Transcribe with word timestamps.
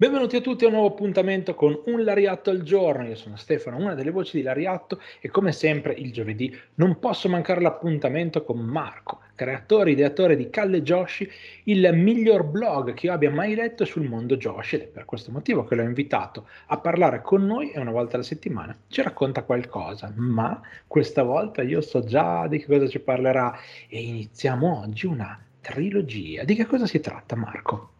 Benvenuti 0.00 0.36
a 0.36 0.40
tutti 0.40 0.62
a 0.62 0.68
un 0.68 0.74
nuovo 0.74 0.90
appuntamento 0.90 1.56
con 1.56 1.76
un 1.86 2.04
Lariatto 2.04 2.50
al 2.50 2.62
giorno. 2.62 3.08
Io 3.08 3.16
sono 3.16 3.34
Stefano, 3.34 3.78
una 3.78 3.94
delle 3.94 4.12
voci 4.12 4.36
di 4.36 4.44
Lariatto 4.44 5.00
e 5.20 5.28
come 5.28 5.50
sempre 5.50 5.92
il 5.92 6.12
giovedì 6.12 6.56
non 6.74 7.00
posso 7.00 7.28
mancare 7.28 7.60
l'appuntamento 7.60 8.44
con 8.44 8.60
Marco, 8.60 9.22
creatore 9.34 9.90
e 9.90 9.92
ideatore 9.94 10.36
di 10.36 10.50
Calle 10.50 10.82
Joshi, 10.82 11.28
il 11.64 11.90
miglior 11.94 12.44
blog 12.44 12.94
che 12.94 13.06
io 13.06 13.12
abbia 13.12 13.32
mai 13.32 13.56
letto 13.56 13.84
sul 13.84 14.06
mondo 14.06 14.36
Joshi 14.36 14.76
ed 14.76 14.82
è 14.82 14.86
per 14.86 15.04
questo 15.04 15.32
motivo 15.32 15.64
che 15.64 15.74
l'ho 15.74 15.82
invitato 15.82 16.46
a 16.66 16.78
parlare 16.78 17.20
con 17.20 17.44
noi 17.44 17.72
e 17.72 17.80
una 17.80 17.90
volta 17.90 18.14
alla 18.14 18.24
settimana 18.24 18.78
ci 18.86 19.02
racconta 19.02 19.42
qualcosa, 19.42 20.12
ma 20.14 20.60
questa 20.86 21.24
volta 21.24 21.62
io 21.62 21.80
so 21.80 22.04
già 22.04 22.46
di 22.46 22.60
che 22.60 22.66
cosa 22.66 22.86
ci 22.86 23.00
parlerà 23.00 23.52
e 23.88 24.00
iniziamo 24.00 24.78
oggi 24.78 25.06
una 25.06 25.44
trilogia. 25.60 26.44
Di 26.44 26.54
che 26.54 26.66
cosa 26.66 26.86
si 26.86 27.00
tratta 27.00 27.34
Marco? 27.34 27.96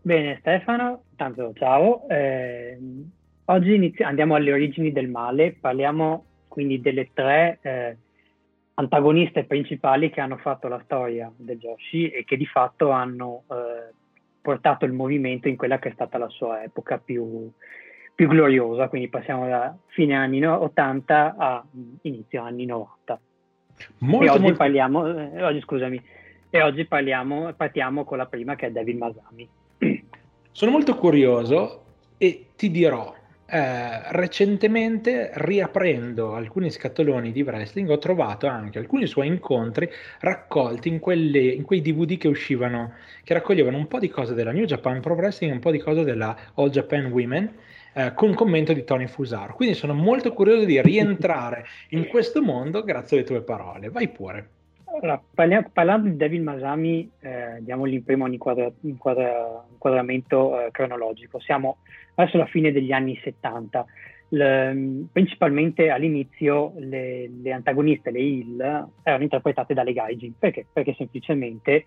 Bene 0.00 0.36
Stefano, 0.40 1.04
tanto 1.16 1.52
ciao. 1.54 2.08
Eh, 2.08 2.78
oggi 3.46 3.74
inizio- 3.74 4.06
andiamo 4.06 4.34
alle 4.34 4.52
origini 4.52 4.92
del 4.92 5.08
male, 5.08 5.52
parliamo 5.52 6.24
quindi 6.48 6.80
delle 6.80 7.10
tre 7.12 7.58
eh, 7.62 7.96
antagoniste 8.74 9.44
principali 9.44 10.10
che 10.10 10.20
hanno 10.20 10.36
fatto 10.36 10.68
la 10.68 10.80
storia 10.84 11.30
del 11.36 11.58
Joshi 11.58 12.10
e 12.10 12.24
che 12.24 12.36
di 12.36 12.46
fatto 12.46 12.90
hanno 12.90 13.44
eh, 13.50 13.92
portato 14.40 14.84
il 14.84 14.92
movimento 14.92 15.48
in 15.48 15.56
quella 15.56 15.78
che 15.78 15.90
è 15.90 15.92
stata 15.92 16.18
la 16.18 16.28
sua 16.28 16.62
epoca 16.62 16.98
più, 16.98 17.50
più 18.14 18.28
gloriosa, 18.28 18.88
quindi 18.88 19.08
passiamo 19.08 19.46
da 19.46 19.74
fine 19.86 20.14
anni 20.14 20.44
80 20.44 21.34
a 21.36 21.64
inizio 22.02 22.42
anni 22.42 22.66
90. 22.66 23.20
Molto, 23.98 24.24
e 24.24 24.28
oggi 24.28 24.42
molto... 24.42 24.56
parliamo, 24.58 25.06
eh, 25.06 25.42
oggi 25.42 25.60
scusami, 25.60 26.02
e 26.50 26.62
oggi 26.62 26.84
parliamo, 26.84 27.52
partiamo 27.54 28.04
con 28.04 28.18
la 28.18 28.26
prima 28.26 28.54
che 28.54 28.66
è 28.66 28.70
David 28.70 28.98
Masami. 28.98 29.48
Sono 30.54 30.70
molto 30.70 30.96
curioso 30.96 31.84
e 32.18 32.48
ti 32.56 32.70
dirò, 32.70 33.14
eh, 33.46 34.12
recentemente 34.12 35.30
riaprendo 35.32 36.34
alcuni 36.34 36.70
scatoloni 36.70 37.32
di 37.32 37.40
wrestling 37.40 37.88
ho 37.88 37.96
trovato 37.96 38.46
anche 38.48 38.78
alcuni 38.78 39.06
suoi 39.06 39.28
incontri 39.28 39.90
raccolti 40.20 40.90
in, 40.90 40.98
quelle, 40.98 41.40
in, 41.40 41.64
quei 41.64 41.80
DVD 41.80 42.18
che 42.18 42.28
uscivano, 42.28 42.92
che 43.24 43.32
raccoglievano 43.32 43.78
un 43.78 43.88
po' 43.88 43.98
di 43.98 44.10
cose 44.10 44.34
della 44.34 44.52
New 44.52 44.66
Japan 44.66 45.00
Pro 45.00 45.14
Wrestling 45.14 45.52
e 45.52 45.54
un 45.54 45.62
po' 45.62 45.70
di 45.70 45.78
cose 45.78 46.04
della 46.04 46.36
All 46.56 46.68
Japan 46.68 47.06
Women. 47.06 47.50
Eh, 47.94 48.12
con 48.14 48.34
commento 48.34 48.74
di 48.74 48.84
Tony 48.84 49.06
Fusaro. 49.06 49.54
Quindi 49.54 49.74
sono 49.74 49.94
molto 49.94 50.34
curioso 50.34 50.64
di 50.64 50.80
rientrare 50.82 51.64
in 51.90 52.06
questo 52.08 52.42
mondo 52.42 52.82
grazie 52.84 53.16
alle 53.16 53.26
tue 53.26 53.42
parole. 53.42 53.88
Vai 53.88 54.08
pure. 54.08 54.48
Allora, 54.94 55.22
parliamo, 55.34 55.70
parlando 55.72 56.10
di 56.10 56.16
David 56.16 56.42
Masami, 56.42 57.10
eh, 57.20 57.56
diamogli 57.60 57.94
in 57.94 58.04
primo 58.04 58.26
un 58.26 58.32
inquadra, 58.34 58.70
inquadra, 58.82 59.64
inquadramento 59.70 60.60
eh, 60.60 60.70
cronologico. 60.70 61.40
Siamo 61.40 61.78
verso 62.14 62.36
la 62.36 62.44
fine 62.44 62.72
degli 62.72 62.92
anni 62.92 63.18
70. 63.22 63.86
Le, 64.28 65.06
principalmente 65.10 65.88
all'inizio 65.88 66.74
le, 66.76 67.30
le, 67.40 67.52
antagoniste, 67.52 68.10
le 68.10 68.20
Hill, 68.20 68.88
erano 69.02 69.22
interpretate 69.22 69.72
dalle 69.72 69.94
Gaijin. 69.94 70.34
Perché? 70.38 70.66
Perché 70.70 70.94
semplicemente 70.94 71.84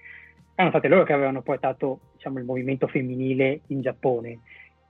erano 0.56 0.72
state 0.72 0.88
loro 0.88 1.04
che 1.04 1.14
avevano 1.14 1.44
portato 1.44 2.00
diciamo, 2.16 2.40
il 2.40 2.46
movimento 2.46 2.88
femminile 2.88 3.62
in 3.68 3.82
Giappone. 3.82 4.40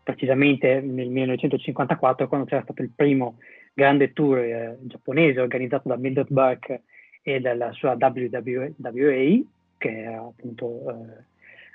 Precisamente 0.02 0.80
nel 0.80 1.10
1954, 1.10 2.30
quando 2.30 2.48
c'era 2.48 2.62
stato 2.62 2.82
il 2.82 2.92
primo 2.96 3.40
grande 3.74 4.14
tour 4.14 4.38
eh, 4.38 4.78
giapponese 4.84 5.42
organizzato 5.42 5.90
da 5.90 5.98
Mildred 5.98 6.28
Burke 6.30 6.84
e 7.28 7.40
dalla 7.40 7.72
sua 7.72 7.98
WWA, 8.00 9.42
che 9.80 10.04
è 10.04 10.14
appunto 10.14 10.92
eh, 10.92 11.24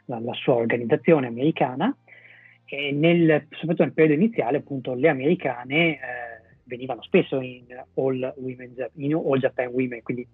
la, 0.05 0.21
la, 0.21 0.33
sua 0.35 0.55
organizzazione 0.55 1.27
americana, 1.27 1.93
e 2.67 2.93
nel, 2.93 3.47
soprattutto 3.51 3.83
nel 3.83 3.93
periodo 3.93 4.23
iniziale 4.23 4.59
appunto 4.59 4.95
le 4.95 5.09
americane 5.09 5.95
eh, 5.95 5.99
venivano 6.63 7.03
spesso 7.03 7.41
in 7.41 7.65
All, 7.95 8.33
in 8.95 9.15
All 9.15 9.39
Japan 9.39 9.67
Women, 9.73 10.03
quindi 10.03 10.25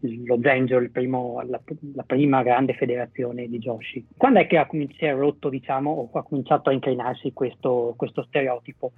lo 0.00 0.38
Zengio, 0.40 0.78
la, 0.80 1.60
la, 1.94 2.02
prima 2.04 2.42
grande 2.42 2.74
federazione 2.74 3.48
di 3.48 3.58
Joshi. 3.58 4.06
Quando 4.16 4.40
è 4.40 4.46
che 4.46 4.64
si 4.96 5.04
è 5.04 5.14
rotto, 5.14 5.48
diciamo, 5.48 5.90
o 5.90 6.18
ha 6.18 6.22
cominciato 6.22 6.70
a 6.70 6.72
incrinarsi 6.72 7.32
questo, 7.32 7.94
questo 7.96 8.22
stereotipo? 8.24 8.92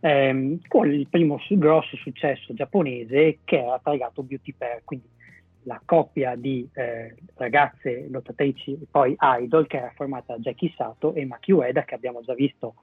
Eh, 0.00 0.58
con 0.68 0.92
il 0.92 1.08
primo 1.08 1.40
grosso 1.50 1.96
successo 1.96 2.54
giapponese 2.54 3.38
che 3.44 3.58
era 3.58 3.80
targato 3.82 4.22
Beauty 4.22 4.54
Pair, 4.56 4.82
quindi 4.84 5.08
la 5.66 5.80
coppia 5.84 6.36
di 6.36 6.68
eh, 6.74 7.14
ragazze 7.34 8.06
lottatrici 8.08 8.72
e 8.72 8.86
poi 8.90 9.16
idol 9.18 9.66
che 9.66 9.78
era 9.78 9.92
formata 9.94 10.34
da 10.34 10.40
Jackie 10.40 10.72
Sato 10.76 11.12
e 11.14 11.24
Maki 11.26 11.52
Ueda 11.52 11.84
che 11.84 11.94
abbiamo 11.94 12.22
già 12.22 12.34
visto 12.34 12.76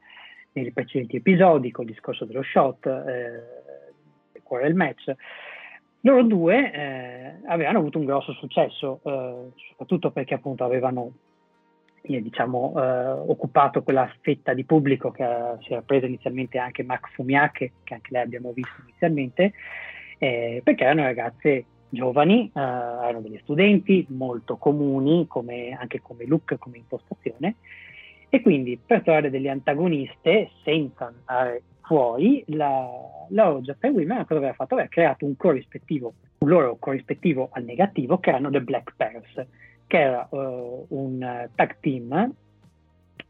nei 0.54 0.72
precedenti 0.72 1.16
episodi 1.16 1.72
con 1.72 1.86
il 1.86 1.92
discorso 1.92 2.26
dello 2.26 2.44
shot, 2.44 2.86
eh, 2.86 4.42
cuore 4.44 4.64
del 4.64 4.76
match. 4.76 5.14
Loro 6.06 6.24
due 6.24 6.72
eh, 6.74 7.34
avevano 7.48 7.80
avuto 7.80 7.98
un 7.98 8.06
grosso 8.06 8.34
successo, 8.34 9.00
eh, 9.04 9.52
soprattutto 9.70 10.12
perché 10.12 10.34
appunto 10.34 10.66
avevano 10.66 11.14
eh, 12.02 12.22
diciamo, 12.22 12.74
eh, 12.76 13.10
occupato 13.12 13.84
quella 13.84 14.12
fetta 14.20 14.54
di 14.54 14.66
pubblico 14.66 15.12
che 15.12 15.26
si 15.62 15.72
era 15.72 15.82
presa 15.82 16.06
inizialmente 16.06 16.58
anche 16.58 16.84
Mark 16.84 17.10
Fumiake, 17.14 17.72
che 17.84 17.94
anche 17.94 18.10
lei 18.12 18.22
abbiamo 18.22 18.52
visto 18.52 18.82
inizialmente, 18.82 19.54
perché 20.18 20.84
erano 20.84 21.04
ragazze 21.04 21.66
giovani, 21.88 22.52
eh, 22.54 22.60
erano 22.60 23.22
degli 23.22 23.40
studenti 23.44 24.06
molto 24.10 24.58
comuni 24.58 25.26
come, 25.28 25.78
anche 25.80 26.02
come 26.02 26.26
look, 26.26 26.58
come 26.58 26.78
impostazione 26.78 27.56
e 28.28 28.42
quindi 28.42 28.78
per 28.84 29.04
trovare 29.04 29.30
delle 29.30 29.50
antagoniste 29.50 30.50
senza 30.64 31.14
andare 31.24 31.62
fuori 31.84 32.44
la, 32.48 32.90
la 33.30 33.60
Japan 33.62 33.92
Women 33.92 34.26
cosa 34.26 34.40
aveva 34.40 34.54
fatto? 34.54 34.74
Aveva 34.74 34.90
creato 34.90 35.26
un 35.26 35.36
corrispettivo, 35.38 36.14
un 36.40 36.48
loro 36.50 36.76
corrispettivo 36.78 37.50
al 37.52 37.64
negativo 37.64 38.18
che 38.20 38.30
erano 38.30 38.50
The 38.50 38.62
Black 38.62 38.94
Pearls 38.96 39.46
che 39.86 40.00
era 40.00 40.28
uh, 40.30 40.86
un 40.90 41.50
tag 41.56 41.78
team 41.80 42.34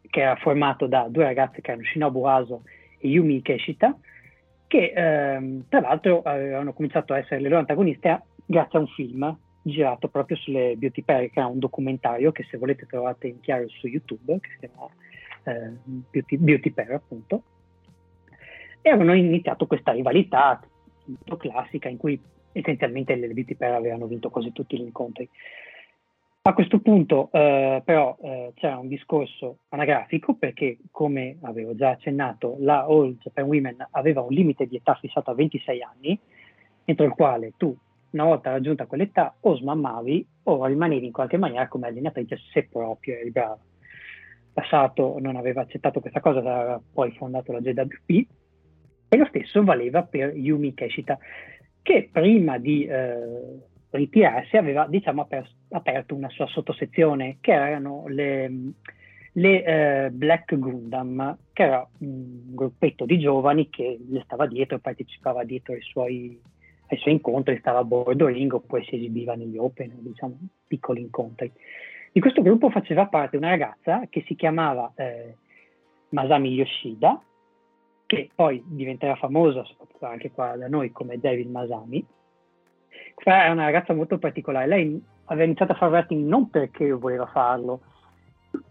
che 0.10 0.22
era 0.22 0.36
formato 0.36 0.86
da 0.86 1.08
due 1.10 1.24
ragazze 1.24 1.62
che 1.62 1.72
erano 1.72 1.86
Shinobu 1.86 2.24
Aso 2.24 2.62
e 3.00 3.08
Yumi 3.08 3.42
Keshita 3.42 3.98
che 4.68 4.94
ehm, 4.96 5.66
tra 5.70 5.82
l'altro 5.82 6.22
avevano 6.24 6.74
cominciato 6.74 7.14
a 7.14 7.18
essere 7.18 7.42
le 7.42 7.50
loro 7.50 7.60
antagoniste 7.60 8.22
grazie 8.46 8.80
a 8.80 8.82
un 8.82 8.88
film 8.88 9.38
girato 9.64 10.10
proprio 10.10 10.36
sulle 10.38 10.76
beauty 10.78 11.02
pair, 11.02 11.30
che 11.30 11.40
è 11.40 11.44
un 11.44 11.60
documentario 11.60 12.32
che 12.32 12.46
se 12.50 12.58
volete 12.58 12.86
trovate 12.86 13.28
in 13.28 13.40
chiaro 13.40 13.68
su 13.70 13.88
YouTube, 13.88 14.40
che 14.40 14.50
si 14.52 14.58
chiama 14.60 14.90
eh, 15.44 15.72
beauty, 16.12 16.38
beauty 16.38 16.72
Pair 16.72 16.94
appunto. 16.94 17.44
E 18.86 18.90
avevano 18.90 19.16
iniziato 19.16 19.66
questa 19.66 19.94
rivalità 19.94 20.60
molto 21.06 21.38
classica 21.38 21.88
in 21.88 21.96
cui 21.96 22.20
essenzialmente 22.52 23.16
le 23.16 23.56
Pair 23.58 23.74
avevano 23.74 24.08
vinto 24.08 24.30
quasi 24.30 24.52
tutti 24.52 24.78
gli 24.78 24.82
incontri. 24.82 25.28
A 26.46 26.54
questo 26.54 26.80
punto 26.80 27.30
eh, 27.32 27.82
però 27.86 28.18
eh, 28.22 28.52
c'era 28.56 28.78
un 28.78 28.90
discorso 28.90 29.60
anagrafico 29.70 30.36
perché 30.36 30.78
come 30.92 31.38
avevo 31.44 31.74
già 31.74 31.92
accennato 31.92 32.58
la 32.60 32.84
All 32.84 33.16
Japan 33.20 33.46
Women 33.46 33.88
aveva 33.92 34.20
un 34.20 34.34
limite 34.34 34.68
di 34.68 34.76
età 34.76 34.96
fissato 34.96 35.32
a 35.32 35.36
26 35.36 35.82
anni 35.82 36.20
entro 36.84 37.06
il 37.06 37.14
quale 37.14 37.54
tu 37.56 37.74
una 38.10 38.26
volta 38.26 38.52
raggiunta 38.52 38.88
quell'età 38.88 39.34
o 39.40 39.56
smammavi 39.56 40.28
o 40.44 40.66
rimanevi 40.66 41.06
in 41.06 41.14
qualche 41.14 41.38
maniera 41.38 41.70
come 41.70 41.88
allenatrice 41.88 42.38
se 42.52 42.68
proprio 42.70 43.16
eri 43.16 43.32
brava. 43.32 43.58
Passato 44.52 45.16
non 45.20 45.38
aveva 45.38 45.62
accettato 45.62 46.02
questa 46.02 46.20
cosa, 46.20 46.40
aveva 46.40 46.82
poi 46.92 47.12
fondato 47.14 47.54
la 47.54 47.62
JWP 47.62 48.28
e 49.14 49.18
lo 49.18 49.26
stesso 49.26 49.64
valeva 49.64 50.04
per 50.04 50.36
Yumi 50.36 50.74
Keshita 50.74 51.18
che 51.82 52.10
prima 52.12 52.58
di 52.58 52.86
eh, 52.86 53.60
ritirarsi 53.92 54.58
aveva 54.58 54.88
diciamo 54.88 55.22
aper- 55.22 55.50
aperto 55.70 56.16
una 56.16 56.30
sua 56.30 56.48
sottosezione 56.48 57.38
che 57.40 57.52
erano 57.52 58.06
le, 58.08 58.52
le 59.34 59.64
eh, 59.64 60.10
Black 60.10 60.56
Gundam 60.56 61.38
che 61.54 61.64
era 61.64 61.88
un 62.00 62.56
gruppetto 62.56 63.06
di 63.06 63.20
giovani 63.20 63.70
che 63.70 64.00
le 64.10 64.22
stava 64.26 64.48
dietro 64.48 64.80
partecipava 64.80 65.44
dietro 65.44 65.74
ai 65.74 65.82
suoi 65.82 66.40
ai 66.88 66.98
suoi 66.98 67.14
incontri 67.14 67.58
stava 67.60 67.80
a 67.80 67.84
bordo 67.84 68.28
ring 68.28 68.52
oppure 68.52 68.84
si 68.84 68.96
esibiva 68.96 69.36
negli 69.36 69.58
open, 69.58 69.92
diciamo 70.00 70.38
piccoli 70.68 71.02
incontri. 71.02 71.52
Di 72.12 72.20
questo 72.20 72.42
gruppo 72.42 72.70
faceva 72.70 73.08
parte 73.08 73.38
una 73.38 73.50
ragazza 73.50 74.06
che 74.10 74.24
si 74.28 74.36
chiamava 74.36 74.92
eh, 74.96 75.36
Masami 76.10 76.54
Yoshida, 76.54 77.20
che 78.16 78.30
poi 78.34 78.64
diventerà 78.66 79.16
famosa 79.16 79.64
soprattutto 79.64 80.06
anche 80.06 80.32
qua 80.32 80.56
da 80.56 80.68
noi 80.68 80.92
come 80.92 81.20
David 81.20 81.50
Masami. 81.50 82.06
Era 83.24 83.52
una 83.52 83.66
ragazza 83.66 83.94
molto 83.94 84.18
particolare, 84.18 84.68
lei 84.68 85.02
aveva 85.26 85.46
iniziato 85.46 85.72
a 85.72 85.76
fare 85.76 85.92
wrestling 85.92 86.28
non 86.28 86.50
perché 86.50 86.92
voleva 86.92 87.26
farlo, 87.28 87.82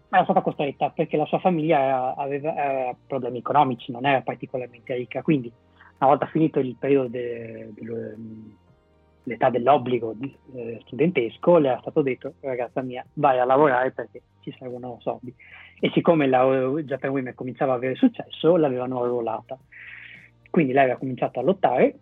era 0.09 0.23
stata 0.23 0.41
costretta 0.41 0.91
perché 0.91 1.17
la 1.17 1.25
sua 1.25 1.39
famiglia 1.39 1.79
era, 1.79 2.15
aveva 2.15 2.55
era 2.55 2.95
problemi 3.07 3.39
economici, 3.39 3.91
non 3.91 4.05
era 4.05 4.21
particolarmente 4.21 4.95
ricca, 4.95 5.21
quindi 5.21 5.51
una 5.97 6.09
volta 6.09 6.27
finito 6.27 6.59
il 6.59 6.75
periodo 6.77 7.09
dell'età 9.23 9.49
dell'obbligo 9.49 10.15
eh, 10.55 10.79
studentesco, 10.85 11.57
le 11.57 11.69
era 11.69 11.79
stato 11.79 12.01
detto, 12.01 12.33
ragazza 12.41 12.81
mia, 12.81 13.05
vai 13.13 13.39
a 13.39 13.45
lavorare 13.45 13.91
perché 13.91 14.21
ci 14.41 14.53
servono 14.57 14.97
soldi. 15.01 15.33
E 15.79 15.89
siccome 15.93 16.27
la 16.27 16.43
Japan 16.83 17.11
Women 17.11 17.35
cominciava 17.35 17.73
ad 17.73 17.79
avere 17.79 17.95
successo, 17.95 18.55
l'avevano 18.55 19.03
arruolata. 19.03 19.57
Quindi 20.49 20.73
lei 20.73 20.83
aveva 20.83 20.99
cominciato 20.99 21.39
a 21.39 21.43
lottare 21.43 21.95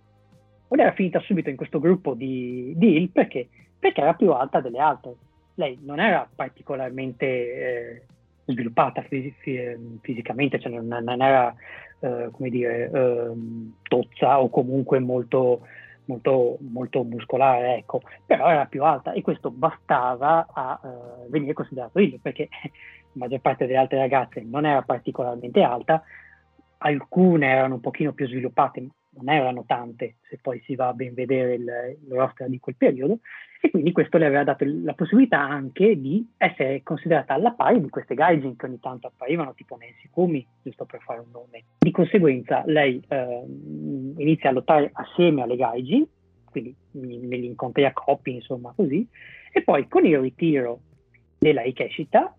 ed 0.68 0.80
era 0.80 0.92
finita 0.94 1.20
subito 1.20 1.50
in 1.50 1.56
questo 1.56 1.80
gruppo 1.80 2.14
di, 2.14 2.74
di 2.76 2.96
Hill 2.96 3.08
perché, 3.10 3.48
perché 3.78 4.02
era 4.02 4.14
più 4.14 4.32
alta 4.32 4.60
delle 4.62 4.80
altre 4.80 5.16
lei 5.56 5.78
non 5.82 6.00
era 6.00 6.28
particolarmente 6.34 7.26
eh, 7.26 8.02
sviluppata 8.46 9.04
fisi- 9.04 9.34
fisicamente, 10.02 10.60
cioè 10.60 10.72
non, 10.72 10.88
non 10.88 11.22
era, 11.22 11.54
eh, 12.00 12.30
come 12.32 12.50
dire, 12.50 12.90
eh, 12.92 13.32
tozza 13.84 14.42
o 14.42 14.50
comunque 14.50 15.00
molto, 15.00 15.68
molto, 16.06 16.58
molto 16.62 17.04
muscolare, 17.04 17.78
ecco, 17.78 18.02
però 18.26 18.50
era 18.50 18.66
più 18.66 18.84
alta 18.84 19.14
e 19.14 19.22
questo 19.22 19.52
bastava 19.52 20.48
a 20.52 20.80
uh, 20.82 21.30
venire 21.30 21.54
considerato 21.54 22.00
il 22.00 22.20
perché 22.20 22.50
la 22.52 22.70
maggior 23.14 23.40
parte 23.40 23.66
delle 23.66 23.78
altre 23.78 23.98
ragazze 23.98 24.42
non 24.42 24.66
era 24.66 24.82
particolarmente 24.82 25.62
alta, 25.62 26.04
alcune 26.80 27.48
erano 27.48 27.76
un 27.76 27.82
pochino 27.82 28.14
più 28.14 28.28
sviluppate, 28.28 28.88
non 29.14 29.30
erano 29.30 29.64
tante, 29.66 30.16
se 30.30 30.40
poi 30.42 30.62
si 30.62 30.76
va 30.76 30.88
a 30.88 30.94
ben 30.94 31.14
vedere 31.14 31.56
il, 31.56 31.98
il 32.06 32.14
roster 32.14 32.48
di 32.48 32.60
quel 32.60 32.76
periodo, 32.76 33.20
e 33.60 33.70
quindi 33.70 33.92
questo 33.92 34.18
le 34.18 34.26
aveva 34.26 34.44
dato 34.44 34.66
la 34.66 34.94
possibilità 34.94 35.40
anche 35.40 36.00
di 36.00 36.28
essere 36.38 36.82
considerata 36.82 37.34
alla 37.34 37.52
pari 37.52 37.80
di 37.82 37.90
queste 37.90 38.16
gaijin 38.16 38.56
che 38.56 38.66
ogni 38.66 38.80
tanto 38.80 39.08
apparivano, 39.08 39.54
tipo 39.54 39.78
Nancy 39.78 40.10
Kumi, 40.10 40.46
giusto 40.64 40.86
per 40.86 41.02
fare 41.02 41.20
un 41.20 41.30
nome. 41.32 41.64
Di 41.80 41.92
conseguenza 41.92 42.64
lei 42.66 43.04
eh, 43.08 43.44
inizia 44.18 44.50
a 44.50 44.54
lottare 44.54 44.90
assieme 44.94 45.44
alle 45.44 45.58
gaijin, 45.58 46.08
quindi 46.46 46.76
negli 46.92 47.46
incontri 47.46 47.86
a 47.86 47.94
coppie, 47.94 48.34
insomma 48.34 48.74
così, 48.76 49.08
e 49.52 49.62
poi 49.62 49.88
con 49.88 50.06
il 50.06 50.20
ritiro 50.20 50.80
della 51.38 51.64
Ikeshita 51.64 52.36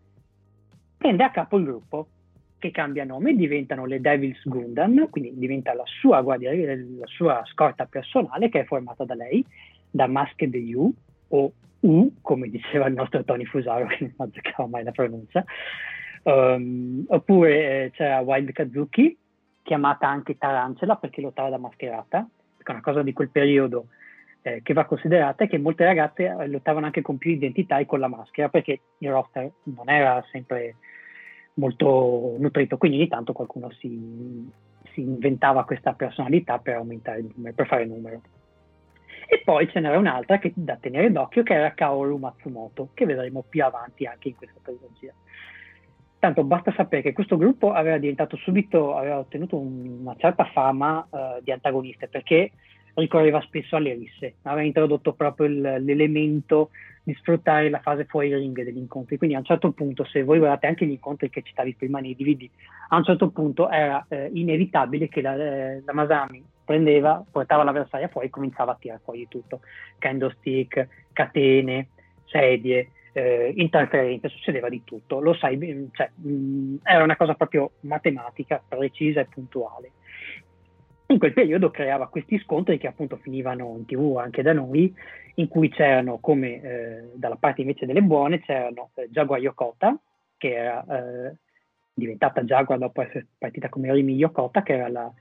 prende 0.96 1.24
a 1.24 1.30
capo 1.30 1.56
il 1.56 1.64
gruppo 1.64 2.08
che 2.62 2.70
cambia 2.70 3.02
nome, 3.02 3.34
diventano 3.34 3.86
le 3.86 4.00
Devils 4.00 4.40
Gundam, 4.44 5.10
quindi 5.10 5.32
diventa 5.34 5.74
la 5.74 5.82
sua 5.84 6.22
guardia, 6.22 6.52
la 6.54 7.06
sua 7.06 7.42
scorta 7.46 7.86
personale 7.86 8.48
che 8.48 8.60
è 8.60 8.64
formata 8.64 9.04
da 9.04 9.14
lei, 9.14 9.44
da 9.90 10.06
Masked 10.06 10.54
You 10.54 10.94
o 11.28 11.52
U, 11.80 12.12
come 12.20 12.48
diceva 12.48 12.86
il 12.86 12.94
nostro 12.94 13.24
Tony 13.24 13.44
Fusaro, 13.44 13.86
che 13.90 14.12
non 14.16 14.28
azzeccava 14.28 14.68
mai 14.68 14.84
la 14.84 14.92
pronuncia, 14.92 15.44
um, 16.22 17.04
oppure 17.08 17.86
eh, 17.86 17.90
c'era 17.90 18.20
Wild 18.20 18.52
Kazuki, 18.52 19.16
chiamata 19.62 20.06
anche 20.06 20.38
Tarantula 20.38 20.94
perché 20.94 21.20
lottava 21.20 21.48
da 21.48 21.58
mascherata, 21.58 22.24
perché 22.56 22.70
una 22.70 22.80
cosa 22.80 23.02
di 23.02 23.12
quel 23.12 23.30
periodo 23.30 23.86
eh, 24.42 24.60
che 24.62 24.72
va 24.72 24.84
considerata 24.84 25.42
è 25.42 25.48
che 25.48 25.58
molte 25.58 25.84
ragazze 25.84 26.26
eh, 26.26 26.46
lottavano 26.46 26.86
anche 26.86 27.02
con 27.02 27.18
più 27.18 27.32
identità 27.32 27.78
e 27.78 27.86
con 27.86 27.98
la 27.98 28.06
maschera, 28.06 28.48
perché 28.48 28.80
il 28.98 29.10
roster 29.10 29.50
non 29.64 29.88
era 29.88 30.24
sempre 30.30 30.76
molto 31.54 32.36
nutrito, 32.38 32.76
quindi 32.76 32.98
ogni 32.98 33.08
tanto 33.08 33.32
qualcuno 33.32 33.70
si, 33.72 34.50
si 34.92 35.00
inventava 35.00 35.64
questa 35.64 35.92
personalità 35.92 36.58
per 36.58 36.76
aumentare 36.76 37.20
il 37.20 37.32
numero, 37.34 37.54
per 37.54 37.66
fare 37.66 37.84
numero. 37.84 38.20
E 39.26 39.40
poi 39.44 39.68
ce 39.70 39.80
n'era 39.80 39.98
un'altra 39.98 40.38
che, 40.38 40.52
da 40.54 40.76
tenere 40.76 41.10
d'occhio 41.10 41.42
che 41.42 41.54
era 41.54 41.72
Kaoru 41.72 42.18
Matsumoto, 42.18 42.90
che 42.92 43.06
vedremo 43.06 43.44
più 43.48 43.64
avanti 43.64 44.04
anche 44.04 44.28
in 44.28 44.36
questa 44.36 44.60
trilogia. 44.62 45.12
Tanto 46.18 46.44
basta 46.44 46.72
sapere 46.76 47.02
che 47.02 47.12
questo 47.12 47.36
gruppo 47.36 47.72
aveva 47.72 47.98
diventato 47.98 48.36
subito, 48.36 48.94
aveva 48.94 49.18
ottenuto 49.18 49.56
un, 49.56 50.00
una 50.02 50.14
certa 50.18 50.44
fama 50.44 51.06
uh, 51.08 51.42
di 51.42 51.50
antagoniste 51.50 52.08
perché 52.08 52.52
ricorreva 52.94 53.40
spesso 53.40 53.76
alle 53.76 53.94
risse, 53.94 54.34
aveva 54.42 54.66
introdotto 54.66 55.12
proprio 55.12 55.46
il, 55.46 55.60
l'elemento 55.84 56.70
di 57.02 57.14
sfruttare 57.14 57.68
la 57.68 57.80
fase 57.80 58.04
fuori 58.04 58.34
ring 58.34 58.62
degli 58.62 58.76
incontri. 58.76 59.16
Quindi 59.16 59.34
a 59.34 59.40
un 59.40 59.44
certo 59.44 59.72
punto, 59.72 60.04
se 60.04 60.22
voi 60.22 60.38
guardate 60.38 60.66
anche 60.66 60.86
gli 60.86 60.90
incontri 60.90 61.30
che 61.30 61.42
citavi 61.42 61.74
prima 61.74 62.00
nei 62.00 62.14
DVD, 62.14 62.48
a 62.88 62.96
un 62.96 63.04
certo 63.04 63.30
punto 63.30 63.68
era 63.68 64.04
eh, 64.08 64.30
inevitabile 64.32 65.08
che 65.08 65.20
la, 65.20 65.34
eh, 65.34 65.82
la, 65.84 65.92
Masami 65.92 66.44
prendeva, 66.64 67.24
portava 67.28 67.64
l'avversaria 67.64 68.08
fuori 68.08 68.28
e 68.28 68.30
cominciava 68.30 68.72
a 68.72 68.76
tirare 68.78 69.00
fuori 69.02 69.26
tutto. 69.28 69.60
Candlestick, 69.98 70.86
catene, 71.12 71.88
sedie, 72.26 72.90
eh, 73.12 73.52
interferenze, 73.56 74.28
succedeva 74.28 74.68
di 74.68 74.82
tutto. 74.84 75.18
Lo 75.20 75.34
sai, 75.34 75.88
cioè, 75.92 76.10
mh, 76.14 76.76
era 76.84 77.02
una 77.02 77.16
cosa 77.16 77.34
proprio 77.34 77.72
matematica, 77.80 78.62
precisa 78.66 79.20
e 79.20 79.26
puntuale 79.26 79.90
in 81.12 81.18
quel 81.18 81.32
periodo 81.32 81.70
creava 81.70 82.08
questi 82.08 82.38
scontri 82.40 82.78
che 82.78 82.86
appunto 82.86 83.16
finivano 83.16 83.74
in 83.76 83.86
tv 83.86 84.16
anche 84.16 84.42
da 84.42 84.52
noi, 84.52 84.92
in 85.36 85.48
cui 85.48 85.68
c'erano 85.68 86.18
come 86.18 86.60
eh, 86.60 87.10
dalla 87.14 87.36
parte 87.36 87.62
invece 87.62 87.86
delle 87.86 88.02
buone 88.02 88.40
c'erano 88.40 88.90
eh, 88.94 89.08
Jaguar 89.10 89.40
Yokota, 89.40 89.98
che 90.36 90.54
era 90.54 90.84
eh, 90.84 91.36
diventata 91.94 92.42
Jaguar 92.42 92.78
dopo 92.78 93.02
essere 93.02 93.26
partita 93.38 93.68
come 93.68 93.92
Rimi 93.92 94.14
Yokota, 94.14 94.62
che 94.62 94.74
era 94.74 94.88
la, 94.88 95.12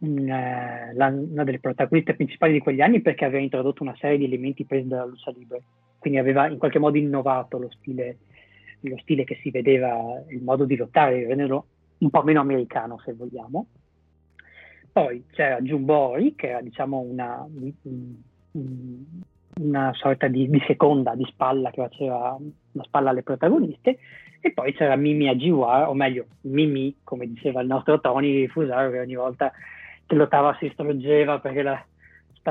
una, 0.00 0.90
la, 0.92 1.06
una, 1.06 1.44
delle 1.44 1.58
protagoniste 1.58 2.14
principali 2.14 2.52
di 2.52 2.60
quegli 2.60 2.80
anni 2.80 3.00
perché 3.00 3.24
aveva 3.24 3.42
introdotto 3.42 3.82
una 3.82 3.96
serie 3.98 4.18
di 4.18 4.24
elementi 4.24 4.64
presi 4.64 4.88
dalla 4.88 5.04
luce 5.04 5.32
libera, 5.36 5.60
quindi 5.98 6.18
aveva 6.18 6.48
in 6.48 6.58
qualche 6.58 6.78
modo 6.78 6.96
innovato 6.96 7.58
lo 7.58 7.70
stile, 7.70 8.18
lo 8.80 8.96
stile 8.98 9.24
che 9.24 9.38
si 9.42 9.50
vedeva, 9.50 10.22
il 10.28 10.42
modo 10.42 10.64
di 10.64 10.76
lottare, 10.76 11.26
renderlo 11.26 11.66
un 11.98 12.10
po' 12.10 12.22
meno 12.22 12.40
americano 12.40 12.98
se 13.00 13.12
vogliamo. 13.12 13.66
Poi 14.92 15.24
c'era 15.30 15.60
Jumbori, 15.60 16.34
che 16.34 16.48
era 16.48 16.60
diciamo 16.60 16.98
una, 16.98 17.46
una 19.60 19.92
sorta 19.94 20.28
di, 20.28 20.48
di, 20.48 20.62
seconda 20.66 21.14
di 21.14 21.24
spalla 21.24 21.70
che 21.70 21.82
faceva 21.82 22.36
la 22.72 22.82
spalla 22.82 23.10
alle 23.10 23.22
protagoniste, 23.22 23.98
e 24.40 24.52
poi 24.52 24.72
c'era 24.72 24.96
Mimi 24.96 25.28
Ajiwa, 25.28 25.88
o 25.88 25.94
meglio, 25.94 26.26
Mimi, 26.42 26.96
come 27.04 27.26
diceva 27.26 27.60
il 27.60 27.66
nostro 27.66 28.00
Tony 28.00 28.46
Fusaro, 28.48 28.90
che 28.90 29.00
ogni 29.00 29.16
volta 29.16 29.52
che 30.06 30.14
lottava 30.14 30.56
si 30.58 30.70
struggeva 30.72 31.38
perché 31.38 31.62
la, 31.62 31.84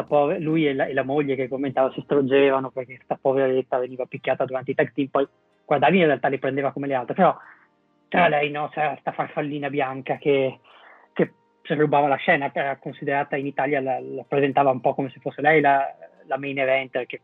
povera, 0.03 0.39
lui 0.39 0.67
e 0.67 0.73
la, 0.73 0.85
e 0.85 0.93
la, 0.93 1.03
moglie 1.03 1.35
che 1.35 1.47
commentava 1.47 1.91
si 1.91 2.01
struggevano 2.01 2.69
perché 2.69 2.99
sta 3.03 3.17
poveretta 3.19 3.79
veniva 3.79 4.05
picchiata 4.05 4.45
durante 4.45 4.71
i 4.71 4.75
tag 4.75 4.91
team, 4.93 5.07
poi 5.07 5.27
guardavi 5.65 5.97
in 5.97 6.05
realtà 6.05 6.29
le 6.29 6.39
prendeva 6.39 6.71
come 6.71 6.87
le 6.87 6.93
altre, 6.93 7.15
però 7.15 7.35
c'era 8.09 8.27
lei, 8.27 8.51
no? 8.51 8.69
C'era 8.69 8.95
sta 8.99 9.11
farfallina 9.11 9.69
bianca 9.69 10.17
che 10.17 10.59
se 11.67 11.75
rubava 11.75 12.07
la 12.07 12.15
scena, 12.15 12.49
era 12.53 12.77
considerata 12.77 13.35
in 13.35 13.45
Italia, 13.45 13.81
la, 13.81 13.99
la, 13.99 14.23
presentava 14.27 14.71
un 14.71 14.79
po' 14.79 14.93
come 14.93 15.09
se 15.09 15.19
fosse 15.19 15.41
lei 15.41 15.59
la, 15.59 15.85
la 16.25 16.37
main 16.37 16.57
event, 16.57 17.05
che 17.05 17.21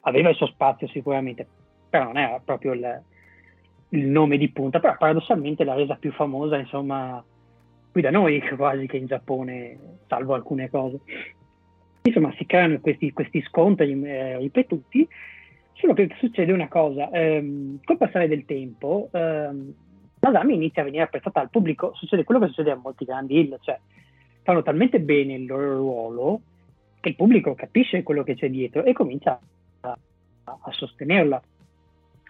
aveva 0.00 0.30
il 0.30 0.36
suo 0.36 0.46
spazio 0.46 0.88
sicuramente, 0.88 1.46
però 1.90 2.04
non 2.04 2.16
era 2.16 2.40
proprio 2.42 2.72
il, 2.72 3.02
il 3.90 4.06
nome 4.06 4.38
di 4.38 4.50
punta, 4.50 4.80
però 4.80 4.96
paradossalmente 4.96 5.64
l'ha 5.64 5.74
resa 5.74 5.96
più 5.96 6.12
famosa, 6.12 6.56
insomma, 6.56 7.22
qui 7.92 8.00
da 8.00 8.10
noi 8.10 8.40
quasi 8.56 8.86
che 8.86 8.96
in 8.96 9.06
Giappone, 9.06 9.78
salvo 10.06 10.34
alcune 10.34 10.70
cose. 10.70 11.00
Insomma, 12.02 12.32
si 12.36 12.44
creano 12.46 12.80
questi, 12.80 13.12
questi 13.12 13.42
scontri 13.42 14.02
eh, 14.02 14.38
ripetuti, 14.38 15.06
solo 15.74 15.92
che 15.92 16.08
succede 16.18 16.52
una 16.52 16.68
cosa, 16.68 17.10
ehm, 17.10 17.80
col 17.84 17.96
passare 17.96 18.28
del 18.28 18.44
tempo, 18.44 19.08
ehm, 19.12 19.74
Masami 20.24 20.54
inizia 20.54 20.80
a 20.80 20.86
venire 20.86 21.02
apprezzata 21.02 21.40
dal 21.40 21.50
pubblico, 21.50 21.92
succede 21.94 22.24
quello 22.24 22.40
che 22.40 22.46
succede 22.46 22.70
a 22.70 22.76
molti 22.76 23.04
grandi 23.04 23.38
hill, 23.38 23.58
cioè 23.60 23.78
fanno 24.42 24.62
talmente 24.62 24.98
bene 24.98 25.34
il 25.34 25.44
loro 25.44 25.76
ruolo 25.76 26.40
che 27.00 27.10
il 27.10 27.14
pubblico 27.14 27.54
capisce 27.54 28.02
quello 28.02 28.22
che 28.22 28.34
c'è 28.34 28.48
dietro 28.48 28.84
e 28.84 28.94
comincia 28.94 29.38
a, 29.80 29.98
a 30.44 30.70
sostenerla. 30.70 31.42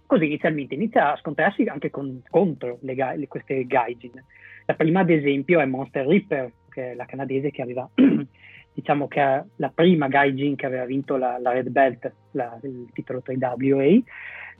Così 0.07 0.25
inizialmente 0.27 0.75
inizia 0.75 1.13
a 1.13 1.17
scontrarsi 1.17 1.63
anche 1.65 1.91
con, 1.91 2.21
contro 2.29 2.79
le, 2.81 2.95
le, 2.95 3.29
queste 3.29 3.65
gaijin. 3.65 4.25
La 4.67 4.75
prima, 4.75 5.01
ad 5.01 5.11
esempio, 5.11 5.61
è 5.61 5.65
Monster 5.65 6.05
Ripper, 6.05 6.51
che 6.71 6.91
è 6.91 6.95
la 6.95 7.07
canadese 7.07 7.53
che 7.53 7.63
aveva, 7.63 7.89
diciamo 8.75 9.07
che 9.07 9.21
è 9.21 9.45
la 9.57 9.71
prima 9.73 10.09
gaijin 10.09 10.57
che 10.57 10.67
aveva 10.67 10.85
vinto 10.85 11.17
la, 11.17 11.39
la 11.39 11.53
Red 11.53 11.69
Belt, 11.69 12.13
la, 12.33 12.59
il 12.65 12.89
titolo 12.93 13.23
3WA, 13.25 14.03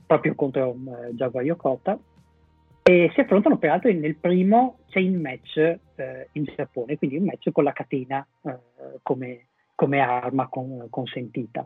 proprio 0.05 0.35
contro 0.35 0.69
uh, 0.69 1.13
Jaguar 1.13 1.43
Yokota 1.43 1.99
e 2.87 3.09
si 3.15 3.19
affrontano 3.19 3.57
peraltro 3.57 3.91
nel 3.91 4.15
primo 4.15 4.81
chain 4.89 5.19
match 5.19 5.57
eh, 5.57 6.29
in 6.33 6.43
Giappone, 6.43 6.99
quindi 6.99 7.17
un 7.17 7.23
match 7.23 7.49
con 7.51 7.63
la 7.63 7.73
catena 7.73 8.23
eh, 8.43 8.99
come, 9.01 9.47
come, 9.73 9.99
arma 10.01 10.47
con, 10.49 10.85
consentita. 10.91 11.65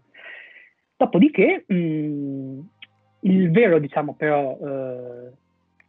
Dopodiché 0.96 1.66
mh, 1.68 1.76
mm, 1.76 2.60
il 3.22 3.52
vero, 3.52 3.80
diciamo, 3.80 4.14
però, 4.14 4.58
eh, 4.64 5.32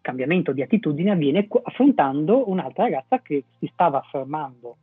cambiamento 0.00 0.50
di 0.50 0.62
attitudine 0.62 1.12
avviene 1.12 1.46
affrontando 1.62 2.50
un'altra 2.50 2.82
ragazza 2.84 3.22
che 3.22 3.44
si 3.60 3.70
stava 3.72 3.98
affermando 3.98 4.78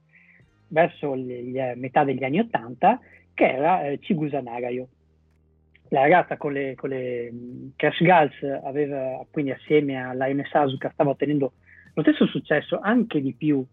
verso 0.69 1.13
la 1.13 1.73
metà 1.75 2.05
degli 2.05 2.23
anni 2.23 2.39
Ottanta, 2.39 3.01
che 3.33 3.51
era 3.51 3.85
eh, 3.85 3.99
Chigusa 3.99 4.39
Nagayo. 4.39 4.87
La 5.89 6.01
ragazza 6.01 6.37
con 6.37 6.53
le, 6.53 6.75
con 6.75 6.89
le 6.89 7.31
Crash 7.75 8.01
Gals 8.01 8.35
aveva 8.63 9.25
quindi 9.31 9.51
assieme 9.51 10.01
all'AMS 10.01 10.53
Asuka 10.53 10.89
stava 10.91 11.11
ottenendo 11.11 11.53
lo 11.93 12.01
stesso 12.01 12.27
successo, 12.27 12.79
anche 12.79 13.21
di 13.21 13.33
più 13.33 13.65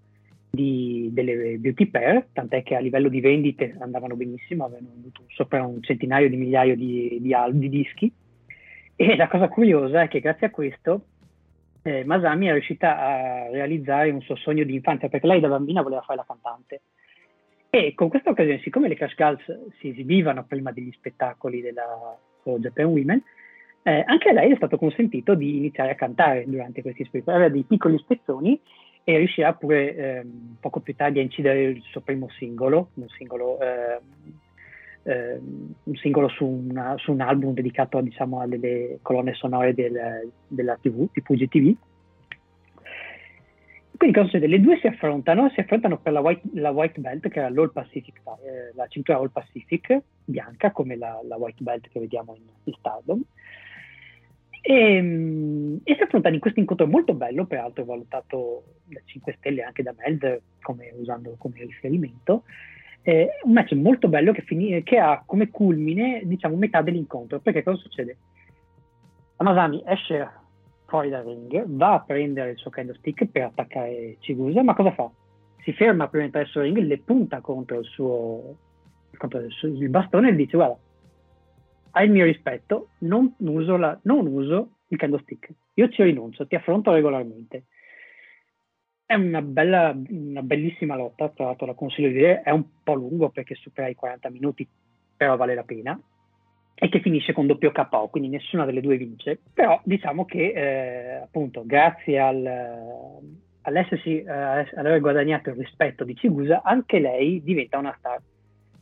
di, 0.54 1.10
delle 1.12 1.58
beauty 1.58 1.86
pair, 1.86 2.26
tant'è 2.32 2.62
che 2.62 2.74
a 2.74 2.80
livello 2.80 3.08
di 3.08 3.20
vendite 3.20 3.76
andavano 3.80 4.16
benissimo, 4.16 4.64
avevano 4.64 4.94
avuto 4.96 5.24
sopra 5.28 5.66
un 5.66 5.82
centinaio 5.82 6.30
di 6.30 6.36
migliaia 6.36 6.74
di, 6.74 7.18
di, 7.20 7.34
di 7.52 7.68
dischi. 7.68 8.12
E 8.96 9.16
la 9.16 9.28
cosa 9.28 9.48
curiosa 9.48 10.02
è 10.02 10.08
che 10.08 10.20
grazie 10.20 10.46
a 10.46 10.50
questo 10.50 11.06
eh, 11.82 12.04
Masami 12.04 12.46
è 12.46 12.52
riuscita 12.52 12.98
a 12.98 13.50
realizzare 13.50 14.10
un 14.10 14.22
suo 14.22 14.36
sogno 14.36 14.64
di 14.64 14.74
infanzia, 14.74 15.08
perché 15.08 15.26
lei 15.26 15.40
da 15.40 15.48
bambina 15.48 15.82
voleva 15.82 16.00
fare 16.00 16.18
la 16.18 16.24
cantante. 16.26 16.80
E 17.74 17.92
con 17.96 18.08
questa 18.08 18.30
occasione, 18.30 18.60
siccome 18.60 18.86
le 18.86 18.94
Crash 18.94 19.16
Girls 19.16 19.42
si 19.80 19.88
esibivano 19.88 20.44
prima 20.44 20.70
degli 20.70 20.92
spettacoli 20.92 21.60
della 21.60 22.16
Japan 22.44 22.84
Women, 22.84 23.20
eh, 23.82 24.04
anche 24.06 24.28
a 24.28 24.32
lei 24.32 24.52
è 24.52 24.54
stato 24.54 24.78
consentito 24.78 25.34
di 25.34 25.56
iniziare 25.56 25.90
a 25.90 25.96
cantare 25.96 26.44
durante 26.46 26.82
questi 26.82 27.02
spettacoli. 27.02 27.36
Aveva 27.36 27.52
dei 27.52 27.64
piccoli 27.64 27.98
spezzoni 27.98 28.60
e 29.02 29.16
riuscirà 29.16 29.54
pure 29.54 29.96
eh, 29.96 30.24
poco 30.60 30.78
più 30.78 30.94
tardi 30.94 31.18
a 31.18 31.22
incidere 31.22 31.64
il 31.64 31.82
suo 31.82 32.00
primo 32.00 32.28
singolo, 32.38 32.90
un 32.94 33.08
singolo, 33.08 33.58
eh, 33.60 33.98
eh, 35.02 35.40
un 35.82 35.96
singolo 35.96 36.28
su, 36.28 36.46
una, 36.46 36.94
su, 36.98 37.10
un 37.10 37.22
album 37.22 37.54
dedicato 37.54 38.00
diciamo, 38.00 38.38
alle 38.38 39.00
colonne 39.02 39.34
sonore 39.34 39.74
del, 39.74 40.30
della 40.46 40.78
TV, 40.80 41.08
di 41.12 41.20
Fuji 41.22 41.48
TV. 41.48 41.74
Quindi 43.96 44.16
cosa 44.16 44.28
succede? 44.28 44.48
Le 44.48 44.60
due 44.60 44.78
si 44.78 44.86
affrontano, 44.88 45.48
si 45.50 45.60
affrontano 45.60 45.98
per 45.98 46.12
la 46.12 46.20
white, 46.20 46.42
la 46.54 46.70
white 46.70 47.00
belt, 47.00 47.28
che 47.28 47.38
era 47.38 47.48
l'All 47.48 47.72
Pacific, 47.72 48.18
eh, 48.18 48.72
la 48.74 48.86
cintura 48.88 49.18
All 49.18 49.30
Pacific, 49.30 50.02
bianca, 50.24 50.72
come 50.72 50.96
la, 50.96 51.20
la 51.26 51.36
white 51.36 51.62
belt 51.62 51.88
che 51.88 52.00
vediamo 52.00 52.34
in, 52.34 52.42
in 52.64 52.72
Stardom. 52.78 53.22
E, 54.60 54.96
ehm, 54.96 55.80
e, 55.84 55.94
si 55.94 56.02
affrontano 56.02 56.34
in 56.34 56.40
questo 56.40 56.58
incontro 56.58 56.86
molto 56.88 57.14
bello, 57.14 57.44
peraltro 57.46 57.84
valutato 57.84 58.64
da 58.84 59.00
5 59.04 59.36
stelle 59.38 59.62
anche 59.62 59.82
da 59.84 59.94
Meld, 59.96 60.40
come, 60.60 60.92
usando 60.98 61.36
come 61.38 61.60
riferimento. 61.60 62.42
Eh, 63.02 63.28
un 63.44 63.52
match 63.52 63.72
molto 63.72 64.08
bello 64.08 64.32
che, 64.32 64.42
fini, 64.42 64.82
che, 64.82 64.98
ha 64.98 65.22
come 65.24 65.50
culmine, 65.50 66.22
diciamo, 66.24 66.56
metà 66.56 66.82
dell'incontro. 66.82 67.38
Perché 67.38 67.62
cosa 67.62 67.76
succede? 67.76 68.16
Amazami 69.36 69.82
esce 69.86 70.28
fuori 70.94 71.08
dal 71.08 71.24
ring, 71.24 71.64
va 71.66 71.94
a 71.94 72.00
prendere 72.02 72.50
il 72.50 72.56
suo 72.56 72.70
candlestick 72.70 73.26
per 73.26 73.42
attaccare 73.42 74.16
Chigusa, 74.20 74.62
ma 74.62 74.74
cosa 74.74 74.92
fa? 74.92 75.10
Si 75.64 75.72
ferma 75.72 76.06
prima 76.06 76.22
di 76.22 76.26
entrare 76.26 76.46
sul 76.46 76.62
ring, 76.62 76.78
le 76.78 76.98
punta 76.98 77.40
contro 77.40 77.80
il 77.80 77.84
suo, 77.84 78.56
contro 79.16 79.40
il, 79.40 79.50
suo, 79.50 79.66
il 79.66 79.88
bastone 79.88 80.28
e 80.28 80.36
dice 80.36 80.56
guarda, 80.56 80.78
hai 81.90 82.06
il 82.06 82.12
mio 82.12 82.24
rispetto, 82.24 82.90
non 82.98 83.34
uso, 83.38 83.76
la, 83.76 83.98
non 84.02 84.24
uso 84.28 84.68
il 84.86 84.96
candlestick. 84.96 85.50
Io 85.74 85.88
ci 85.88 86.04
rinuncio, 86.04 86.46
ti 86.46 86.54
affronto 86.54 86.92
regolarmente. 86.92 87.64
È 89.04 89.14
una, 89.14 89.42
bella, 89.42 89.98
una 90.10 90.42
bellissima 90.42 90.94
lotta, 90.94 91.28
tra 91.30 91.46
l'altro 91.46 91.66
la 91.66 91.74
consiglio 91.74 92.06
di 92.06 92.14
dire, 92.14 92.42
è 92.42 92.50
un 92.50 92.64
po' 92.84 92.94
lungo 92.94 93.30
perché 93.30 93.56
supera 93.56 93.88
i 93.88 93.96
40 93.96 94.30
minuti, 94.30 94.68
però 95.16 95.36
vale 95.36 95.56
la 95.56 95.64
pena, 95.64 96.00
e 96.74 96.88
che 96.88 97.00
finisce 97.00 97.32
con 97.32 97.46
doppio 97.46 97.70
KO, 97.70 98.08
quindi 98.08 98.28
nessuna 98.28 98.64
delle 98.64 98.80
due 98.80 98.96
vince, 98.96 99.38
però 99.52 99.80
diciamo 99.84 100.24
che 100.24 100.52
eh, 100.54 101.14
appunto 101.22 101.62
grazie 101.64 102.18
al, 102.18 103.20
all'essersi, 103.62 104.22
eh, 104.22 104.30
aver 104.30 105.00
guadagnato 105.00 105.50
il 105.50 105.56
rispetto 105.56 106.04
di 106.04 106.14
Chigusa, 106.14 106.62
anche 106.62 106.98
lei 106.98 107.42
diventa 107.42 107.78
una 107.78 107.94
star. 107.98 108.20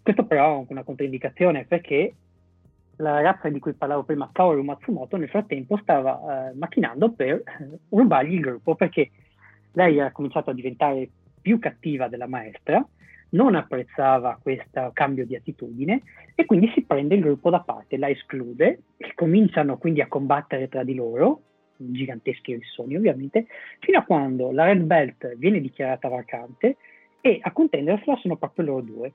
Questo 0.03 0.25
però 0.25 0.63
è 0.63 0.67
una 0.69 0.83
controindicazione 0.83 1.65
perché 1.65 2.15
la 2.97 3.13
ragazza 3.13 3.49
di 3.49 3.59
cui 3.59 3.73
parlavo 3.73 4.05
prima, 4.05 4.31
Kaoru 4.33 4.63
Matsumoto, 4.63 5.17
nel 5.17 5.29
frattempo 5.29 5.77
stava 5.77 6.51
eh, 6.51 6.55
macchinando 6.55 7.13
per 7.13 7.43
rubargli 7.91 8.35
il 8.35 8.41
gruppo 8.41 8.75
perché 8.75 9.11
lei 9.73 9.99
era 9.99 10.13
cominciato 10.13 10.51
a 10.51 10.55
diventare 10.55 11.09
più 11.41 11.59
cattiva 11.59 12.09
della 12.09 12.27
maestra, 12.27 12.85
non 13.33 13.55
apprezzava 13.55 14.39
questo 14.41 14.91
cambio 14.93 15.27
di 15.27 15.37
attitudine 15.37 16.03
e 16.35 16.45
quindi 16.45 16.71
si 16.75 16.83
prende 16.83 17.15
il 17.15 17.23
gruppo 17.23 17.51
da 17.51 17.61
parte, 17.61 17.97
la 17.97 18.09
esclude 18.09 18.81
e 18.97 19.13
cominciano 19.15 19.79
quindi 19.79 20.01
a 20.01 20.09
combattere 20.09 20.69
tra 20.69 20.83
di 20.83 20.95
loro, 20.95 21.43
giganteschi 21.77 22.55
rissoni 22.55 22.97
ovviamente, 22.97 23.47
fino 23.81 23.99
a 23.99 24.05
quando 24.05 24.53
la 24.53 24.65
Red 24.65 24.83
Belt 24.83 25.37
viene 25.37 25.61
dichiarata 25.61 26.09
vacante 26.09 26.77
e 27.21 27.39
a 27.41 27.53
contendersela 27.53 28.17
sono 28.17 28.37
proprio 28.37 28.67
loro 28.67 28.81
due. 28.83 29.13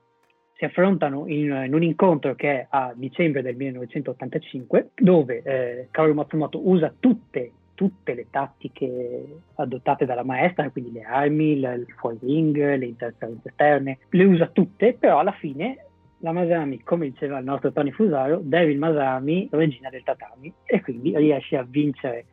Si 0.54 0.64
affrontano 0.64 1.28
in, 1.28 1.62
in, 1.66 1.72
un 1.72 1.82
incontro 1.84 2.34
che 2.34 2.50
è 2.50 2.66
a 2.68 2.92
dicembre 2.96 3.42
del 3.42 3.54
1985, 3.54 4.90
dove 4.96 5.42
eh, 5.44 5.88
Kaoru 5.92 6.14
Matsumoto 6.14 6.68
usa 6.68 6.92
tutte, 6.98 7.52
tutte, 7.78 8.12
le 8.14 8.26
tattiche 8.28 9.42
adottate 9.54 10.04
dalla 10.04 10.24
maestra, 10.24 10.68
quindi 10.68 10.90
le 10.90 11.02
armi, 11.02 11.52
il, 11.52 11.86
ring, 12.20 12.56
le 12.56 12.86
interferenze 12.86 13.50
esterne, 13.50 13.98
le 14.10 14.24
usa 14.24 14.48
tutte, 14.48 14.94
però 14.94 15.20
alla 15.20 15.30
fine 15.30 15.84
la 16.18 16.32
Masami, 16.32 16.82
come 16.82 17.08
diceva 17.10 17.38
il 17.38 17.44
nostro 17.44 17.70
Tony 17.70 17.92
Fusaro, 17.92 18.40
Devil 18.42 18.78
Masami, 18.78 19.48
regina 19.52 19.90
del 19.90 20.02
tatami, 20.02 20.52
e 20.64 20.80
quindi 20.82 21.16
riesce 21.16 21.56
a 21.56 21.62
vincere 21.62 22.24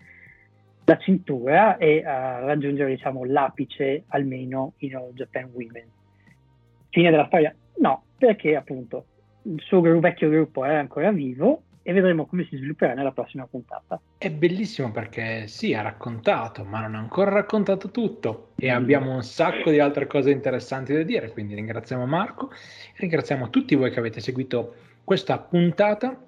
la 0.86 0.98
cintura 0.98 1.78
e 1.78 2.04
a 2.04 2.40
raggiungere 2.40 2.96
diciamo, 2.96 3.24
l'apice 3.24 4.06
almeno 4.08 4.74
in 4.78 5.00
Japan 5.14 5.52
Women. 5.54 5.86
Fine 6.90 7.12
della 7.12 7.28
storia? 7.28 7.54
No, 7.78 8.02
perché 8.18 8.56
appunto 8.56 9.06
il 9.44 9.62
suo 9.62 9.80
vecchio 10.00 10.30
gruppo 10.30 10.66
è 10.66 10.74
ancora 10.74 11.12
vivo 11.12 11.65
e 11.88 11.94
vedremo 11.94 12.26
come 12.26 12.46
si 12.46 12.58
svilupperà 12.58 12.96
nella 12.96 13.12
prossima 13.12 13.46
puntata. 13.46 14.02
È 14.18 14.32
bellissimo 14.32 14.92
perché 14.92 15.46
sì, 15.46 15.76
ha 15.76 15.84
raccontato, 15.84 16.64
ma 16.64 16.82
non 16.82 16.96
ha 16.96 16.98
ancora 16.98 17.30
raccontato 17.30 17.92
tutto. 17.92 18.54
E 18.56 18.72
abbiamo 18.72 19.14
un 19.14 19.22
sacco 19.22 19.70
di 19.70 19.78
altre 19.78 20.08
cose 20.08 20.32
interessanti 20.32 20.94
da 20.94 21.04
dire, 21.04 21.30
quindi 21.30 21.54
ringraziamo 21.54 22.08
Marco, 22.08 22.50
ringraziamo 22.96 23.52
tutti 23.52 23.76
voi 23.76 23.92
che 23.92 24.00
avete 24.00 24.20
seguito 24.20 24.74
questa 25.04 25.38
puntata 25.38 26.20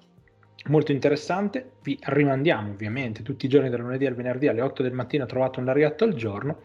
molto 0.66 0.92
interessante, 0.92 1.72
vi 1.82 1.98
rimandiamo 2.00 2.70
ovviamente 2.70 3.22
tutti 3.22 3.46
i 3.46 3.48
giorni 3.48 3.68
dal 3.68 3.80
lunedì 3.80 4.06
al 4.06 4.14
venerdì 4.14 4.46
alle 4.46 4.60
8 4.60 4.84
del 4.84 4.92
mattino 4.92 5.26
trovate 5.26 5.58
un 5.58 5.64
lariatto 5.64 6.04
al 6.04 6.14
giorno, 6.14 6.56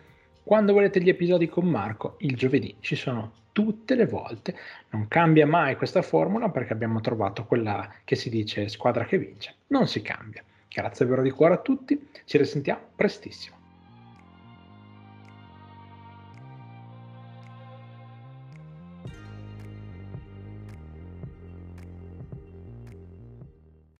quando 0.43 0.71
volete 0.71 1.01
gli 1.01 1.09
episodi 1.09 1.47
con 1.47 1.65
Marco, 1.65 2.15
il 2.19 2.35
giovedì 2.35 2.75
ci 2.79 2.95
sono 2.95 3.41
tutte 3.53 3.95
le 3.95 4.05
volte. 4.05 4.55
Non 4.89 5.07
cambia 5.07 5.47
mai 5.47 5.77
questa 5.77 6.01
formula 6.01 6.49
perché 6.49 6.73
abbiamo 6.73 6.99
trovato 6.99 7.45
quella 7.45 7.89
che 8.03 8.15
si 8.17 8.29
dice 8.29 8.67
squadra 8.67 9.05
che 9.05 9.17
vince. 9.17 9.55
Non 9.67 9.87
si 9.87 10.01
cambia. 10.01 10.43
Grazie 10.67 11.05
vero 11.05 11.21
di 11.21 11.31
cuore 11.31 11.53
a 11.53 11.59
tutti, 11.59 12.09
ci 12.25 12.37
risentiamo 12.37 12.81
prestissimo. 12.95 13.62